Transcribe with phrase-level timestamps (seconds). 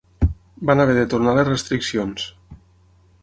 [0.69, 2.27] Van haver de tornar les restriccions.